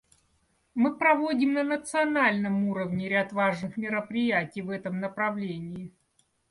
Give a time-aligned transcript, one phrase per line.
[0.73, 5.91] Мы проводим на национальном уровне ряд важных мероприятий в этом направлении.